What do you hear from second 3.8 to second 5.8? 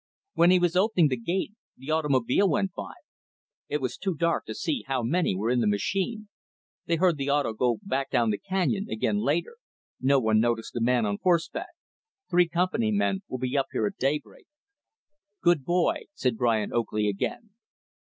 was too dark to see how many were in the